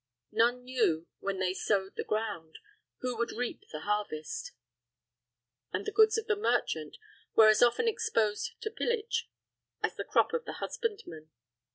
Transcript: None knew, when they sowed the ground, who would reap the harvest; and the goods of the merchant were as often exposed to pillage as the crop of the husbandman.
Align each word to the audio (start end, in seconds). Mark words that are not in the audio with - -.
None 0.31 0.63
knew, 0.63 1.05
when 1.19 1.37
they 1.37 1.53
sowed 1.53 1.95
the 1.95 2.03
ground, 2.03 2.57
who 3.01 3.15
would 3.17 3.33
reap 3.33 3.65
the 3.71 3.81
harvest; 3.81 4.51
and 5.71 5.85
the 5.85 5.91
goods 5.91 6.17
of 6.17 6.25
the 6.25 6.35
merchant 6.35 6.97
were 7.35 7.49
as 7.49 7.61
often 7.61 7.87
exposed 7.87 8.59
to 8.61 8.71
pillage 8.71 9.29
as 9.83 9.93
the 9.95 10.03
crop 10.03 10.33
of 10.33 10.45
the 10.45 10.53
husbandman. 10.53 11.29